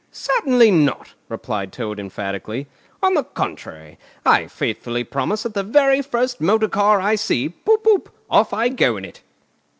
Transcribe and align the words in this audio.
"Certainly 0.11 0.71
not!" 0.71 1.13
replied 1.29 1.71
Toad 1.71 1.99
emphatically. 1.99 2.65
"On 3.03 3.13
the 3.13 3.23
contrary, 3.23 3.99
I 4.25 4.47
faithfully 4.47 5.03
promise 5.03 5.43
that 5.43 5.53
the 5.53 5.61
very 5.61 6.01
first 6.01 6.41
motor 6.41 6.67
car 6.69 6.99
I 6.99 7.13
see, 7.13 7.49
poop 7.49 7.83
poop! 7.83 8.09
off 8.27 8.51
I 8.51 8.69
go 8.69 8.97
in 8.97 9.05
it!" 9.05 9.21